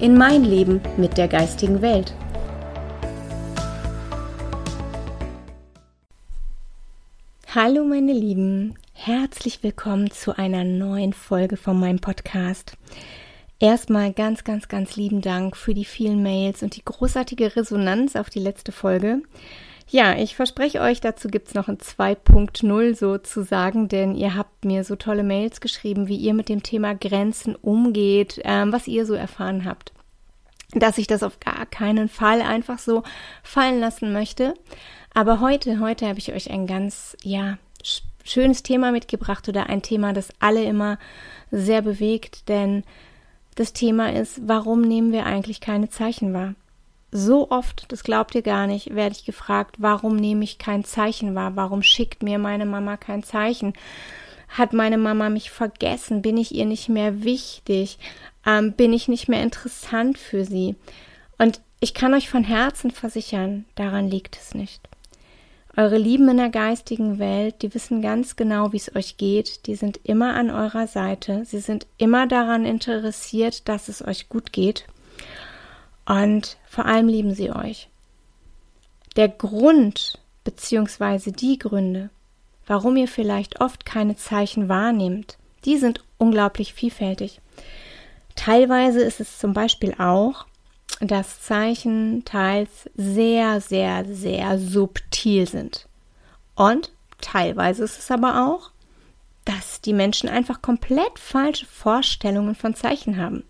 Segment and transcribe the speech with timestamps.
[0.00, 2.14] in mein Leben mit der geistigen Welt.
[7.52, 12.76] Hallo meine Lieben, herzlich willkommen zu einer neuen Folge von meinem Podcast.
[13.58, 18.30] Erstmal ganz, ganz, ganz lieben Dank für die vielen Mails und die großartige Resonanz auf
[18.30, 19.22] die letzte Folge.
[19.90, 24.84] Ja, ich verspreche euch, dazu gibt es noch ein 2.0 sozusagen, denn ihr habt mir
[24.84, 29.14] so tolle Mails geschrieben, wie ihr mit dem Thema Grenzen umgeht, ähm, was ihr so
[29.14, 29.92] erfahren habt
[30.72, 33.02] dass ich das auf gar keinen Fall einfach so
[33.42, 34.54] fallen lassen möchte.
[35.14, 37.58] Aber heute, heute habe ich euch ein ganz, ja,
[38.24, 40.98] schönes Thema mitgebracht oder ein Thema, das alle immer
[41.50, 42.84] sehr bewegt, denn
[43.54, 46.54] das Thema ist, warum nehmen wir eigentlich keine Zeichen wahr?
[47.10, 51.34] So oft, das glaubt ihr gar nicht, werde ich gefragt, warum nehme ich kein Zeichen
[51.34, 51.56] wahr?
[51.56, 53.72] Warum schickt mir meine Mama kein Zeichen?
[54.48, 56.22] Hat meine Mama mich vergessen?
[56.22, 57.98] Bin ich ihr nicht mehr wichtig?
[58.48, 60.76] ähm, bin ich nicht mehr interessant für sie.
[61.36, 64.80] Und ich kann euch von Herzen versichern, daran liegt es nicht.
[65.76, 69.76] Eure Lieben in der geistigen Welt, die wissen ganz genau, wie es euch geht, die
[69.76, 74.86] sind immer an eurer Seite, sie sind immer daran interessiert, dass es euch gut geht
[76.08, 77.88] und vor allem lieben sie euch.
[79.16, 82.08] Der Grund beziehungsweise die Gründe,
[82.66, 85.36] warum ihr vielleicht oft keine Zeichen wahrnehmt,
[85.66, 87.40] die sind unglaublich vielfältig.
[88.36, 90.46] Teilweise ist es zum Beispiel auch,
[91.00, 95.88] dass Zeichen teils sehr, sehr, sehr subtil sind.
[96.54, 98.70] Und teilweise ist es aber auch,
[99.44, 103.44] dass die Menschen einfach komplett falsche Vorstellungen von Zeichen haben.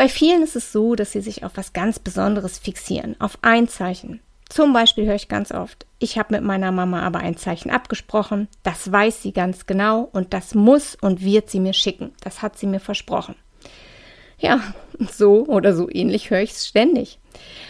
[0.00, 3.68] Bei vielen ist es so, dass sie sich auf was ganz Besonderes fixieren, auf ein
[3.68, 4.20] Zeichen.
[4.48, 8.48] Zum Beispiel höre ich ganz oft, ich habe mit meiner Mama aber ein Zeichen abgesprochen,
[8.62, 12.12] das weiß sie ganz genau und das muss und wird sie mir schicken.
[12.22, 13.34] Das hat sie mir versprochen.
[14.38, 14.62] Ja,
[14.98, 17.18] so oder so ähnlich höre ich es ständig.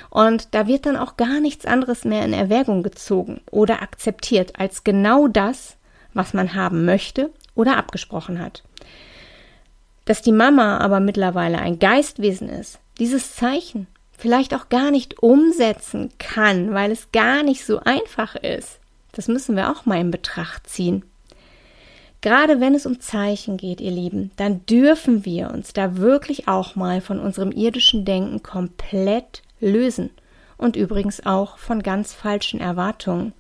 [0.08, 4.84] Und da wird dann auch gar nichts anderes mehr in Erwägung gezogen oder akzeptiert als
[4.84, 5.78] genau das,
[6.14, 8.62] was man haben möchte oder abgesprochen hat.
[10.10, 16.10] Dass die Mama aber mittlerweile ein Geistwesen ist, dieses Zeichen vielleicht auch gar nicht umsetzen
[16.19, 18.81] kann, weil es gar nicht so einfach ist,
[19.12, 21.04] das müssen wir auch mal in Betracht ziehen.
[22.22, 26.75] Gerade wenn es um Zeichen geht, ihr Lieben, dann dürfen wir uns da wirklich auch
[26.75, 30.10] mal von unserem irdischen Denken komplett lösen
[30.56, 33.32] und übrigens auch von ganz falschen Erwartungen.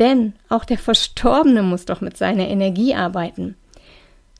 [0.00, 3.54] Denn auch der Verstorbene muss doch mit seiner Energie arbeiten.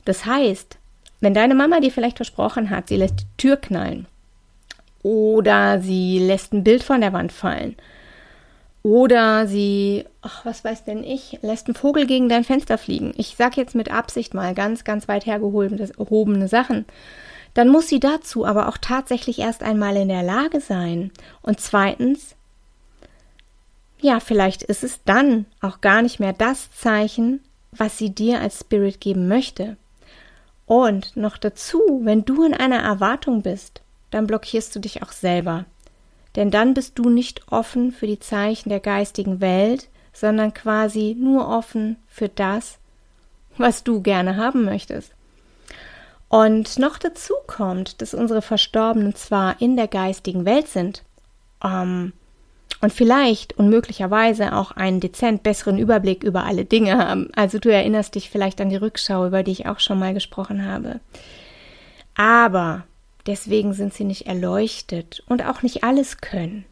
[0.03, 0.77] Das heißt,
[1.21, 4.07] wenn deine Mama dir vielleicht versprochen hat, sie lässt die Tür knallen
[5.03, 7.75] oder sie lässt ein Bild von der Wand fallen
[8.83, 13.13] oder sie, ach, was weiß denn ich, lässt einen Vogel gegen dein Fenster fliegen.
[13.15, 16.85] Ich sag jetzt mit Absicht mal ganz, ganz weit hergehobene Sachen.
[17.53, 21.11] Dann muss sie dazu aber auch tatsächlich erst einmal in der Lage sein.
[21.43, 22.35] Und zweitens,
[23.99, 28.61] ja, vielleicht ist es dann auch gar nicht mehr das Zeichen, was sie dir als
[28.61, 29.77] Spirit geben möchte.
[30.71, 35.65] Und noch dazu, wenn du in einer Erwartung bist, dann blockierst du dich auch selber
[36.35, 41.47] denn dann bist du nicht offen für die Zeichen der geistigen Welt, sondern quasi nur
[41.47, 42.77] offen für das,
[43.57, 45.11] was du gerne haben möchtest.
[46.29, 51.03] Und noch dazu kommt, dass unsere Verstorbenen zwar in der geistigen Welt sind
[51.63, 52.13] ähm,
[52.81, 57.29] und vielleicht und möglicherweise auch einen dezent besseren Überblick über alle Dinge haben.
[57.35, 60.65] Also du erinnerst dich vielleicht an die Rückschau, über die ich auch schon mal gesprochen
[60.65, 60.99] habe.
[62.15, 62.83] Aber
[63.27, 66.65] Deswegen sind sie nicht erleuchtet und auch nicht alles können.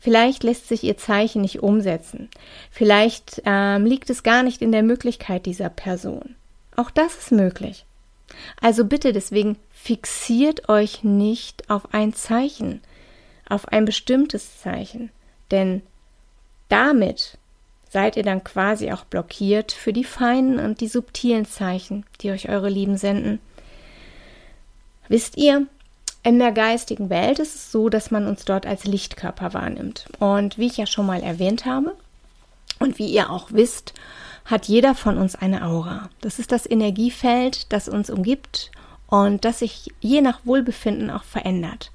[0.00, 2.30] Vielleicht lässt sich ihr Zeichen nicht umsetzen.
[2.70, 6.36] Vielleicht ähm, liegt es gar nicht in der Möglichkeit dieser Person.
[6.76, 7.84] Auch das ist möglich.
[8.60, 12.80] Also bitte deswegen fixiert euch nicht auf ein Zeichen,
[13.50, 15.10] auf ein bestimmtes Zeichen,
[15.50, 15.82] denn
[16.68, 17.38] damit
[17.90, 22.48] seid ihr dann quasi auch blockiert für die feinen und die subtilen Zeichen, die euch
[22.48, 23.40] eure Lieben senden.
[25.08, 25.66] Wisst ihr,
[26.22, 30.06] in der geistigen Welt ist es so, dass man uns dort als Lichtkörper wahrnimmt.
[30.18, 31.96] Und wie ich ja schon mal erwähnt habe
[32.78, 33.94] und wie ihr auch wisst,
[34.44, 36.10] hat jeder von uns eine Aura.
[36.20, 38.70] Das ist das Energiefeld, das uns umgibt
[39.08, 41.90] und das sich je nach Wohlbefinden auch verändert.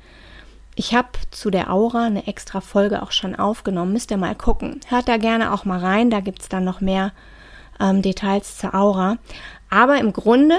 [0.75, 3.94] Ich habe zu der Aura eine extra Folge auch schon aufgenommen.
[3.94, 4.81] Müsst ihr mal gucken.
[4.88, 6.10] Hört da gerne auch mal rein.
[6.10, 7.13] Da gibt es dann noch mehr
[7.80, 9.18] ähm, Details zur Aura.
[9.69, 10.57] Aber im Grunde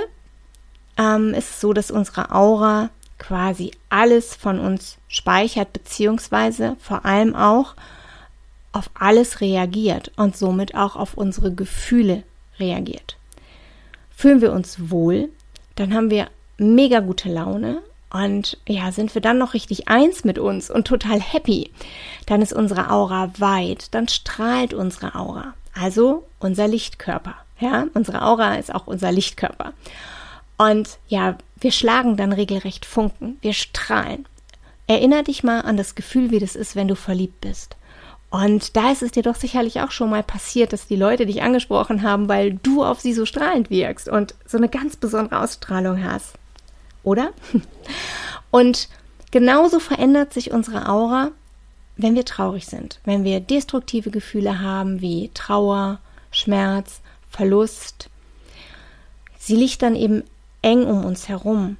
[0.96, 7.34] ähm, ist es so, dass unsere Aura quasi alles von uns speichert, beziehungsweise vor allem
[7.34, 7.74] auch
[8.72, 12.22] auf alles reagiert und somit auch auf unsere Gefühle
[12.58, 13.16] reagiert.
[14.14, 15.30] Fühlen wir uns wohl,
[15.76, 16.28] dann haben wir
[16.58, 17.82] mega gute Laune
[18.16, 21.70] und ja, sind wir dann noch richtig eins mit uns und total happy,
[22.26, 27.34] dann ist unsere Aura weit, dann strahlt unsere Aura, also unser Lichtkörper.
[27.58, 29.72] Ja, unsere Aura ist auch unser Lichtkörper.
[30.58, 34.26] Und ja, wir schlagen dann regelrecht Funken, wir strahlen.
[34.86, 37.76] Erinner dich mal an das Gefühl, wie das ist, wenn du verliebt bist.
[38.30, 41.42] Und da ist es dir doch sicherlich auch schon mal passiert, dass die Leute dich
[41.42, 46.02] angesprochen haben, weil du auf sie so strahlend wirkst und so eine ganz besondere Ausstrahlung
[46.02, 46.34] hast.
[47.06, 47.31] Oder?
[48.50, 48.88] Und
[49.31, 51.31] genauso verändert sich unsere Aura,
[51.97, 56.00] wenn wir traurig sind, wenn wir destruktive Gefühle haben wie Trauer,
[56.32, 57.00] Schmerz,
[57.31, 58.11] Verlust.
[59.38, 60.25] Sie liegt dann eben
[60.62, 61.76] eng um uns herum,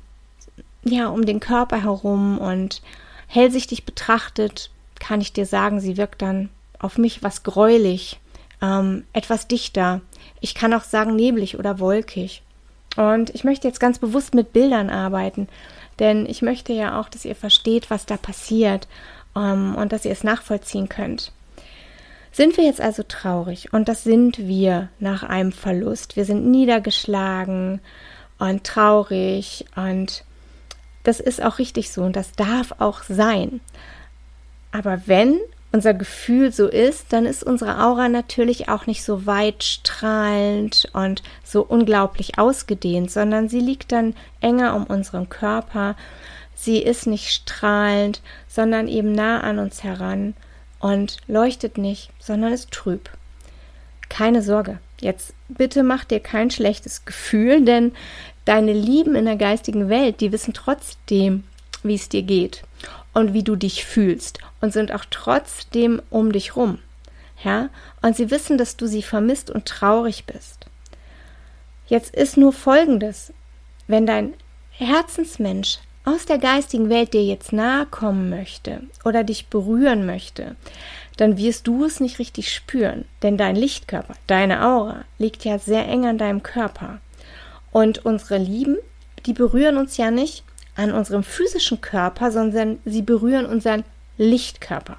[0.85, 2.81] ja, um den Körper herum und
[3.27, 4.71] hellsichtig betrachtet
[5.01, 8.21] kann ich dir sagen, sie wirkt dann auf mich was gräulich,
[8.63, 10.01] ähm, etwas dichter.
[10.41, 12.43] Ich kann auch sagen neblig oder wolkig.
[12.97, 15.49] Und ich möchte jetzt ganz bewusst mit Bildern arbeiten,
[15.99, 18.89] denn ich möchte ja auch, dass ihr versteht, was da passiert
[19.37, 21.33] ähm, und dass ihr es nachvollziehen könnt.
[22.33, 26.17] Sind wir jetzt also traurig und das sind wir nach einem Verlust.
[26.17, 27.81] Wir sind niedergeschlagen
[28.39, 30.25] und traurig und
[31.03, 33.61] das ist auch richtig so und das darf auch sein.
[34.73, 35.39] Aber wenn
[35.73, 41.23] unser Gefühl so ist, dann ist unsere Aura natürlich auch nicht so weit strahlend und
[41.45, 45.97] so unglaublich ausgedehnt, sondern sie liegt dann enger um unseren Körper.
[46.55, 50.35] Sie ist nicht strahlend, sondern eben nah an uns heran
[50.79, 53.11] und leuchtet nicht, sondern ist trüb.
[54.09, 57.93] Keine Sorge, jetzt bitte mach dir kein schlechtes Gefühl, denn
[58.45, 61.45] deine Lieben in der geistigen Welt, die wissen trotzdem,
[61.83, 62.63] wie es dir geht
[63.17, 66.79] und wie du dich fühlst und sind auch trotzdem um dich rum.
[67.43, 67.71] Ja,
[68.03, 70.67] und sie wissen, dass du sie vermisst und traurig bist.
[71.87, 73.33] Jetzt ist nur Folgendes.
[73.87, 74.35] Wenn dein
[74.71, 80.55] Herzensmensch aus der geistigen Welt dir jetzt nahe kommen möchte oder dich berühren möchte,
[81.17, 85.89] dann wirst du es nicht richtig spüren, denn dein Lichtkörper, deine Aura liegt ja sehr
[85.89, 87.01] eng an deinem Körper.
[87.73, 88.77] Und unsere Lieben,
[89.25, 90.45] die berühren uns ja nicht
[90.77, 93.85] an unserem physischen Körper, sondern sie berühren unseren
[94.19, 94.99] Lichtkörper.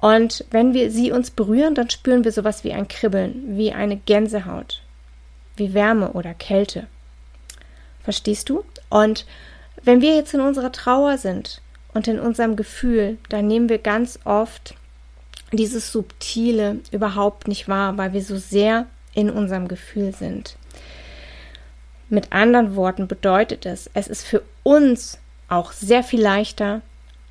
[0.00, 3.96] Und wenn wir sie uns berühren, dann spüren wir sowas wie ein Kribbeln, wie eine
[3.96, 4.82] Gänsehaut,
[5.56, 6.88] wie Wärme oder Kälte.
[8.02, 8.64] Verstehst du?
[8.88, 9.26] Und
[9.84, 11.60] wenn wir jetzt in unserer Trauer sind
[11.94, 14.74] und in unserem Gefühl, dann nehmen wir ganz oft
[15.52, 20.56] dieses Subtile überhaupt nicht wahr, weil wir so sehr in unserem Gefühl sind.
[22.12, 25.18] Mit anderen Worten bedeutet es, es ist für uns
[25.48, 26.82] auch sehr viel leichter,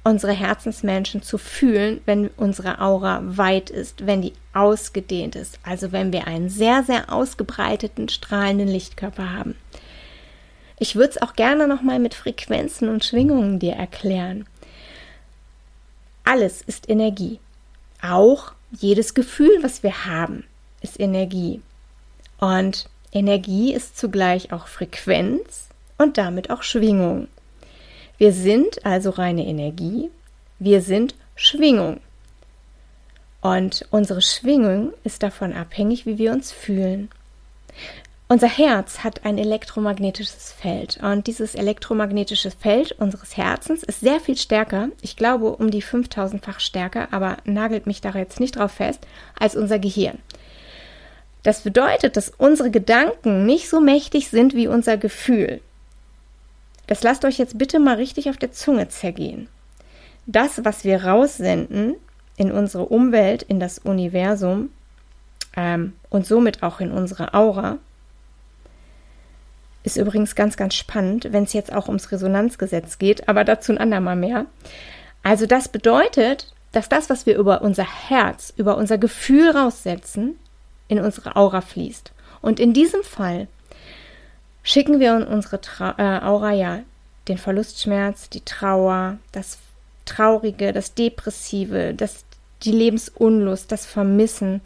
[0.04, 6.12] unsere Herzensmenschen zu fühlen, wenn unsere Aura weit ist, wenn die ausgedehnt ist, also wenn
[6.12, 9.56] wir einen sehr, sehr ausgebreiteten, strahlenden Lichtkörper haben.
[10.80, 14.48] Ich würde es auch gerne nochmal mit Frequenzen und Schwingungen dir erklären.
[16.24, 17.40] Alles ist Energie.
[18.02, 20.44] Auch jedes Gefühl, was wir haben,
[20.82, 21.62] ist Energie.
[22.40, 27.28] Und Energie ist zugleich auch Frequenz und damit auch Schwingung.
[28.18, 30.10] Wir sind also reine Energie,
[30.60, 32.00] wir sind Schwingung.
[33.42, 37.10] Und unsere Schwingung ist davon abhängig, wie wir uns fühlen.
[38.32, 44.38] Unser Herz hat ein elektromagnetisches Feld und dieses elektromagnetische Feld unseres Herzens ist sehr viel
[44.38, 49.06] stärker, ich glaube um die 5000-fach stärker, aber nagelt mich da jetzt nicht drauf fest,
[49.38, 50.18] als unser Gehirn.
[51.44, 55.62] Das bedeutet, dass unsere Gedanken nicht so mächtig sind wie unser Gefühl.
[56.88, 59.48] Das lasst euch jetzt bitte mal richtig auf der Zunge zergehen.
[60.26, 61.96] Das, was wir raussenden
[62.38, 64.70] in unsere Umwelt, in das Universum
[65.56, 67.78] ähm, und somit auch in unsere Aura,
[69.84, 73.80] ist übrigens ganz, ganz spannend, wenn es jetzt auch ums Resonanzgesetz geht, aber dazu ein
[73.80, 74.46] andermal mehr.
[75.24, 80.38] Also das bedeutet, dass das, was wir über unser Herz, über unser Gefühl raussetzen,
[80.92, 82.12] in unsere Aura fließt.
[82.42, 83.48] Und in diesem Fall
[84.62, 86.80] schicken wir in unsere Tra äh, Aura ja
[87.30, 89.60] den Verlustschmerz, die Trauer, das
[90.06, 92.26] Traurige, das Depressive, das,
[92.64, 94.60] die Lebensunlust, das Vermissen.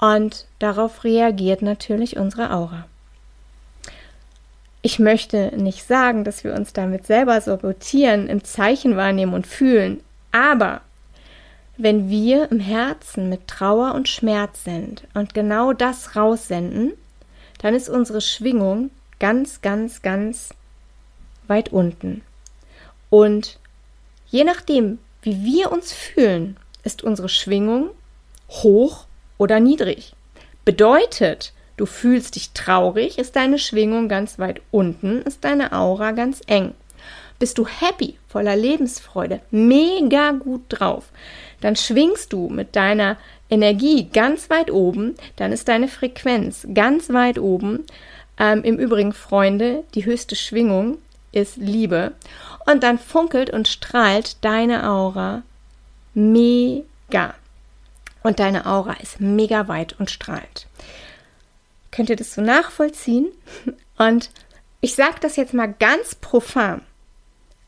[0.00, 2.86] Und darauf reagiert natürlich unsere Aura.
[4.82, 10.00] Ich möchte nicht sagen, dass wir uns damit selber sabotieren, im Zeichen wahrnehmen und fühlen,
[10.32, 10.80] aber
[11.76, 16.92] wenn wir im Herzen mit Trauer und Schmerz sind und genau das raussenden,
[17.58, 20.50] dann ist unsere Schwingung ganz, ganz, ganz
[21.46, 22.22] weit unten.
[23.10, 23.58] Und
[24.28, 27.90] je nachdem, wie wir uns fühlen, ist unsere Schwingung
[28.48, 29.06] hoch
[29.38, 30.14] oder niedrig.
[30.64, 36.42] Bedeutet, du fühlst dich traurig, ist deine Schwingung ganz weit unten, ist deine Aura ganz
[36.46, 36.74] eng.
[37.38, 41.10] Bist du happy, voller Lebensfreude, mega gut drauf,
[41.60, 43.16] dann schwingst du mit deiner
[43.50, 47.84] Energie ganz weit oben, dann ist deine Frequenz ganz weit oben.
[48.38, 50.98] Ähm, Im Übrigen, Freunde, die höchste Schwingung
[51.32, 52.12] ist Liebe.
[52.66, 55.42] Und dann funkelt und strahlt deine Aura
[56.14, 57.34] mega.
[58.22, 60.66] Und deine Aura ist mega weit und strahlt.
[61.92, 63.28] Könnt ihr das so nachvollziehen?
[63.98, 64.30] Und
[64.80, 66.82] ich sage das jetzt mal ganz profan.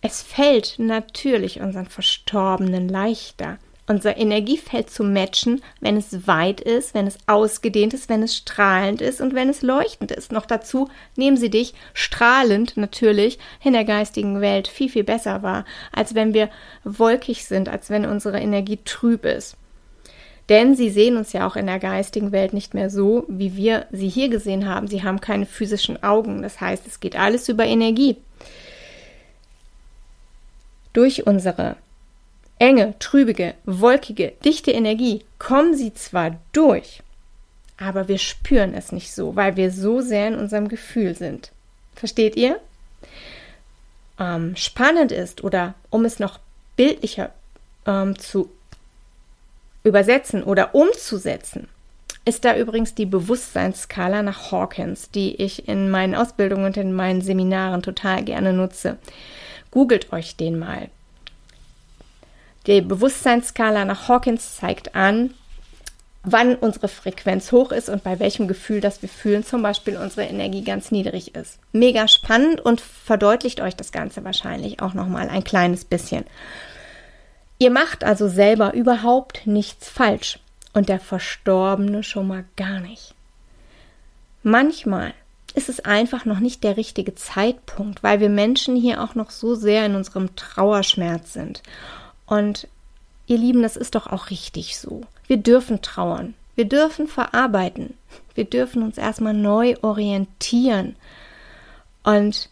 [0.01, 7.09] Es fällt natürlich unseren Verstorbenen leichter, unser Energiefeld zu matchen, wenn es weit ist, wenn
[7.09, 10.31] es ausgedehnt ist, wenn es strahlend ist und wenn es leuchtend ist.
[10.31, 15.65] Noch dazu nehmen sie dich strahlend natürlich in der geistigen Welt viel, viel besser wahr,
[15.91, 16.49] als wenn wir
[16.85, 19.57] wolkig sind, als wenn unsere Energie trüb ist.
[20.49, 23.87] Denn sie sehen uns ja auch in der geistigen Welt nicht mehr so, wie wir
[23.91, 24.87] sie hier gesehen haben.
[24.87, 26.41] Sie haben keine physischen Augen.
[26.41, 28.17] Das heißt, es geht alles über Energie.
[30.93, 31.77] Durch unsere
[32.59, 37.03] enge, trübige, wolkige, dichte Energie kommen sie zwar durch,
[37.77, 41.53] aber wir spüren es nicht so, weil wir so sehr in unserem Gefühl sind.
[41.95, 42.59] Versteht ihr?
[44.19, 46.41] Ähm, spannend ist, oder um es noch
[46.77, 47.31] bildlicher
[47.87, 48.51] ähm, zu
[49.85, 51.69] übersetzen oder umzusetzen,
[52.25, 57.23] ist da übrigens die Bewusstseinsskala nach Hawkins, die ich in meinen Ausbildungen und in meinen
[57.23, 58.99] Seminaren total gerne nutze.
[59.71, 60.89] Googelt euch den mal.
[62.67, 65.35] Die Bewusstseinsskala nach Hawkins zeigt an,
[66.23, 70.25] wann unsere Frequenz hoch ist und bei welchem Gefühl, das wir fühlen, zum Beispiel unsere
[70.25, 71.59] Energie ganz niedrig ist.
[71.73, 76.25] Mega spannend und verdeutlicht euch das Ganze wahrscheinlich auch nochmal ein kleines bisschen.
[77.59, 80.39] Ihr macht also selber überhaupt nichts falsch
[80.75, 83.15] und der Verstorbene schon mal gar nicht.
[84.43, 85.15] Manchmal
[85.59, 89.57] ist es einfach noch nicht der richtige Zeitpunkt, weil wir Menschen hier auch noch so
[89.57, 91.65] sehr in unserem Trauerschmerz sind
[92.27, 92.69] und
[93.27, 95.01] ihr Lieben, das ist doch auch richtig so.
[95.27, 96.35] Wir dürfen trauern.
[96.55, 97.95] Wir dürfen verarbeiten.
[98.37, 100.95] Wir dürfen uns erstmal neu orientieren.
[102.05, 102.51] Und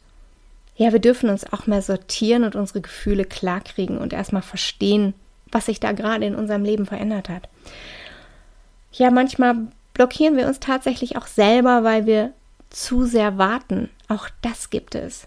[0.75, 5.15] ja, wir dürfen uns auch mehr sortieren und unsere Gefühle klarkriegen und erstmal verstehen,
[5.53, 7.49] was sich da gerade in unserem Leben verändert hat.
[8.91, 12.33] Ja, manchmal blockieren wir uns tatsächlich auch selber, weil wir
[12.77, 13.89] zu sehr warten.
[14.07, 15.27] Auch das gibt es.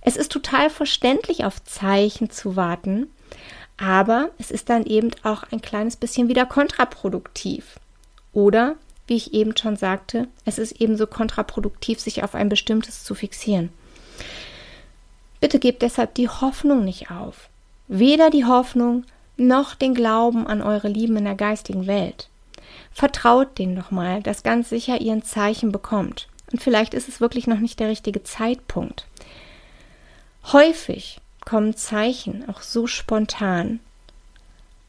[0.00, 3.06] Es ist total verständlich, auf Zeichen zu warten,
[3.76, 7.78] aber es ist dann eben auch ein kleines bisschen wieder kontraproduktiv.
[8.32, 8.74] Oder,
[9.06, 13.70] wie ich eben schon sagte, es ist ebenso kontraproduktiv, sich auf ein bestimmtes zu fixieren.
[15.40, 17.48] Bitte gebt deshalb die Hoffnung nicht auf.
[17.86, 19.04] Weder die Hoffnung
[19.36, 22.28] noch den Glauben an eure Lieben in der geistigen Welt.
[22.90, 26.26] Vertraut denen doch mal, dass ganz sicher ihr ein Zeichen bekommt.
[26.52, 29.06] Und vielleicht ist es wirklich noch nicht der richtige Zeitpunkt.
[30.52, 33.80] Häufig kommen Zeichen auch so spontan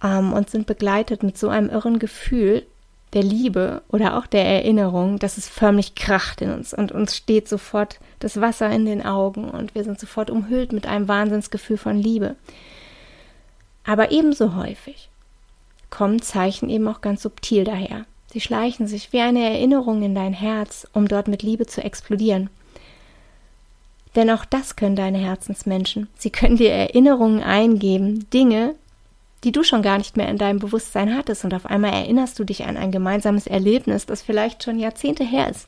[0.04, 2.66] ähm, und sind begleitet mit so einem irren Gefühl
[3.14, 7.48] der Liebe oder auch der Erinnerung, dass es förmlich kracht in uns und uns steht
[7.48, 11.98] sofort das Wasser in den Augen und wir sind sofort umhüllt mit einem Wahnsinnsgefühl von
[11.98, 12.36] Liebe.
[13.84, 15.10] Aber ebenso häufig
[15.90, 18.06] kommen Zeichen eben auch ganz subtil daher.
[18.32, 22.50] Sie schleichen sich wie eine Erinnerung in dein Herz, um dort mit Liebe zu explodieren.
[24.16, 26.08] Denn auch das können deine Herzensmenschen.
[26.18, 28.76] Sie können dir Erinnerungen eingeben, Dinge,
[29.44, 32.44] die du schon gar nicht mehr in deinem Bewusstsein hattest und auf einmal erinnerst du
[32.44, 35.68] dich an ein gemeinsames Erlebnis, das vielleicht schon Jahrzehnte her ist.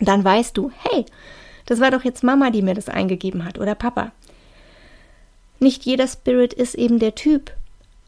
[0.00, 1.04] Dann weißt du, hey,
[1.66, 4.12] das war doch jetzt Mama, die mir das eingegeben hat oder Papa.
[5.58, 7.52] Nicht jeder Spirit ist eben der Typ,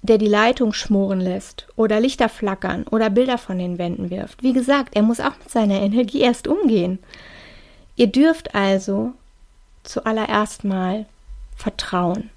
[0.03, 4.43] der die Leitung schmoren lässt oder Lichter flackern oder Bilder von den Wänden wirft.
[4.43, 6.99] Wie gesagt, er muss auch mit seiner Energie erst umgehen.
[7.97, 9.13] Ihr dürft also
[9.83, 11.07] zuallererst mal
[11.57, 12.31] Vertrauen.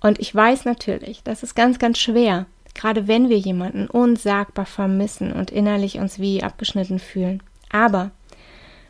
[0.00, 5.32] Und ich weiß natürlich, das ist ganz, ganz schwer, gerade wenn wir jemanden unsagbar vermissen
[5.32, 7.42] und innerlich uns wie abgeschnitten fühlen.
[7.70, 8.10] Aber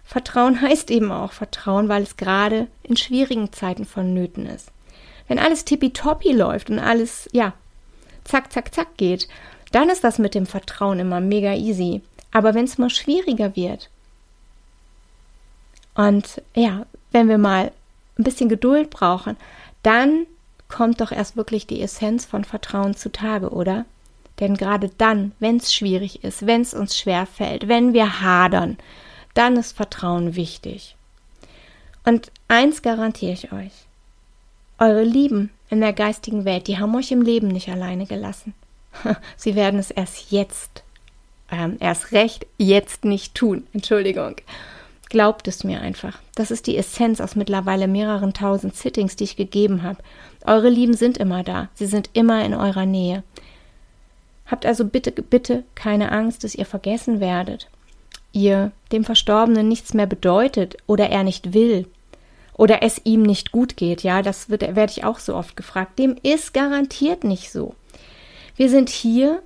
[0.05, 4.71] Vertrauen heißt eben auch Vertrauen, weil es gerade in schwierigen Zeiten vonnöten ist.
[5.33, 7.55] Wenn alles tippitoppi läuft und alles, ja,
[8.23, 9.29] zack, zack, zack geht,
[9.71, 12.03] dann ist das mit dem Vertrauen immer mega easy.
[12.33, 13.89] Aber wenn es mal schwieriger wird,
[15.95, 17.73] Und ja, wenn wir mal
[18.19, 19.39] ein bisschen Geduld brauchen,
[19.83, 20.27] dann
[20.69, 23.87] kommt doch erst wirklich die Essenz von Vertrauen zutage, oder?
[24.39, 28.77] Denn gerade dann, wenn es schwierig ist, wenn es uns schwer fällt, wenn wir hadern,
[29.33, 30.95] dann ist Vertrauen wichtig.
[32.05, 33.73] Und eins garantiere ich euch.
[34.83, 38.53] Eure Lieben in der geistigen Welt, die haben euch im Leben nicht alleine gelassen.
[39.37, 40.83] Sie werden es erst jetzt,
[41.53, 43.65] ähm, erst recht jetzt nicht tun.
[43.73, 44.35] Entschuldigung.
[45.09, 46.19] Glaubt es mir einfach.
[46.35, 50.03] Das ist die Essenz aus mittlerweile mehreren tausend Sittings, die ich gegeben habe.
[50.47, 51.69] Eure Lieben sind immer da.
[51.75, 53.23] Sie sind immer in eurer Nähe.
[54.47, 57.69] Habt also bitte, bitte keine Angst, dass ihr vergessen werdet.
[58.33, 61.87] Ihr dem Verstorbenen nichts mehr bedeutet oder er nicht will
[62.55, 64.03] oder es ihm nicht gut geht.
[64.03, 65.99] Ja, das wird, werde ich auch so oft gefragt.
[65.99, 67.75] Dem ist garantiert nicht so.
[68.57, 69.43] Wir sind hier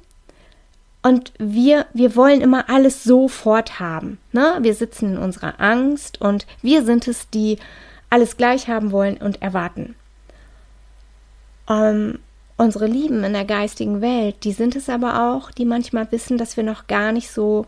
[1.03, 4.19] und wir, wir wollen immer alles sofort haben.
[4.33, 4.59] Ne?
[4.61, 7.59] Wir sitzen in unserer Angst und wir sind es, die
[8.11, 9.95] alles gleich haben wollen und erwarten.
[11.69, 12.19] Ähm,
[12.57, 16.57] unsere Lieben in der geistigen Welt, die sind es aber auch, die manchmal wissen, dass
[16.57, 17.67] wir noch gar nicht so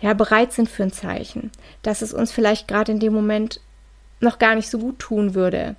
[0.00, 1.50] ja, bereit sind für ein Zeichen,
[1.82, 3.60] dass es uns vielleicht gerade in dem Moment
[4.20, 5.76] noch gar nicht so gut tun würde.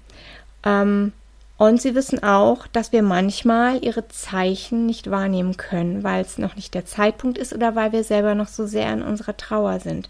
[0.64, 1.14] Ähm,
[1.58, 6.56] und sie wissen auch, dass wir manchmal ihre Zeichen nicht wahrnehmen können, weil es noch
[6.56, 10.10] nicht der Zeitpunkt ist oder weil wir selber noch so sehr in unserer Trauer sind.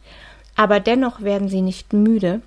[0.55, 2.41] Aber dennoch werden sie nicht müde,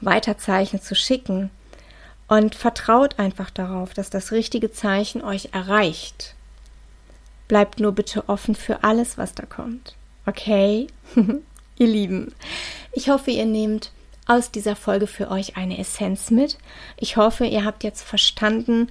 [0.00, 1.50] weiter Zeichen zu schicken.
[2.26, 6.34] Und vertraut einfach darauf, dass das richtige Zeichen euch erreicht.
[7.48, 9.94] Bleibt nur bitte offen für alles, was da kommt.
[10.24, 10.86] Okay?
[11.76, 12.32] ihr Lieben,
[12.92, 13.90] ich hoffe, ihr nehmt
[14.26, 16.58] aus dieser Folge für euch eine Essenz mit.
[16.96, 18.88] Ich hoffe, ihr habt jetzt verstanden,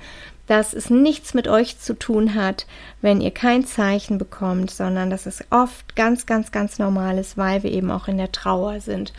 [0.48, 2.66] dass es nichts mit euch zu tun hat,
[3.02, 7.64] wenn ihr kein Zeichen bekommt, sondern dass es oft ganz, ganz, ganz normal ist, weil
[7.64, 9.14] wir eben auch in der Trauer sind.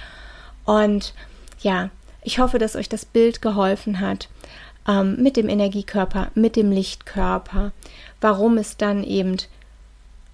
[0.64, 1.14] Und
[1.60, 1.90] ja,
[2.22, 4.28] ich hoffe, dass euch das Bild geholfen hat
[4.86, 7.72] ähm, mit dem Energiekörper, mit dem Lichtkörper,
[8.20, 9.36] warum es dann eben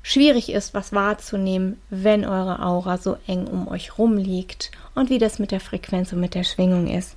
[0.03, 5.19] schwierig ist, was wahrzunehmen, wenn eure Aura so eng um euch rum liegt und wie
[5.19, 7.17] das mit der Frequenz und mit der Schwingung ist.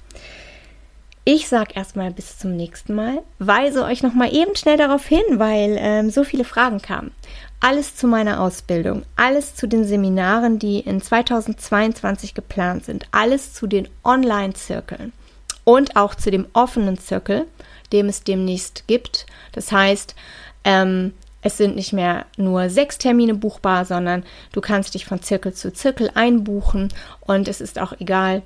[1.26, 5.78] Ich sag erstmal bis zum nächsten Mal, weise euch nochmal eben schnell darauf hin, weil
[5.80, 7.12] ähm, so viele Fragen kamen.
[7.62, 13.67] Alles zu meiner Ausbildung, alles zu den Seminaren, die in 2022 geplant sind, alles zu
[13.67, 15.13] den Online-Zirkeln
[15.63, 17.46] und auch zu dem offenen Zirkel,
[17.93, 19.26] dem es demnächst gibt.
[19.54, 20.15] Das heißt,
[20.65, 25.53] ähm, es sind nicht mehr nur sechs Termine buchbar, sondern du kannst dich von Zirkel
[25.53, 28.41] zu Zirkel einbuchen und es ist auch egal,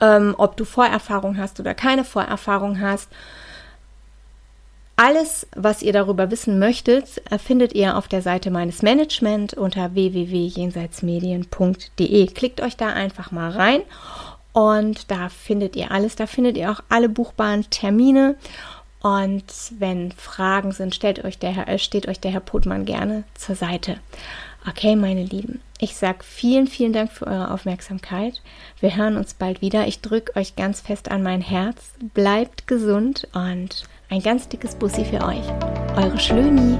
[0.00, 3.08] ähm, ob du Vorerfahrung hast oder keine Vorerfahrung hast.
[4.96, 12.26] Alles, was ihr darüber wissen möchtet, findet ihr auf der Seite meines Management unter www.jenseitsmedien.de.
[12.28, 13.82] Klickt euch da einfach mal rein
[14.54, 16.16] und da findet ihr alles.
[16.16, 18.36] Da findet ihr auch alle buchbaren Termine
[19.00, 19.44] und
[19.78, 23.54] wenn Fragen sind, stellt euch der Herr, äh, steht euch der Herr Putmann gerne zur
[23.54, 23.98] Seite.
[24.68, 28.42] Okay, meine Lieben, ich sage vielen, vielen Dank für eure Aufmerksamkeit.
[28.80, 29.86] Wir hören uns bald wieder.
[29.86, 31.92] Ich drücke euch ganz fest an mein Herz.
[32.14, 35.44] Bleibt gesund und ein ganz dickes Bussi für euch.
[35.96, 36.78] Eure Schlöni.